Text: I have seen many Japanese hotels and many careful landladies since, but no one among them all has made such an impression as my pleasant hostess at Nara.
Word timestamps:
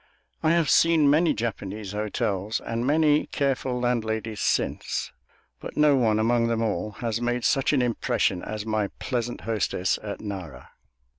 I 0.41 0.49
have 0.53 0.67
seen 0.67 1.07
many 1.11 1.31
Japanese 1.31 1.91
hotels 1.91 2.59
and 2.59 2.87
many 2.87 3.27
careful 3.27 3.79
landladies 3.79 4.39
since, 4.41 5.11
but 5.59 5.77
no 5.77 5.95
one 5.95 6.17
among 6.17 6.47
them 6.47 6.63
all 6.63 6.93
has 7.05 7.21
made 7.21 7.45
such 7.45 7.71
an 7.71 7.83
impression 7.83 8.41
as 8.41 8.65
my 8.65 8.87
pleasant 8.97 9.41
hostess 9.41 9.99
at 10.01 10.19
Nara. 10.19 10.69